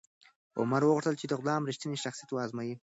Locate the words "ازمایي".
2.45-2.75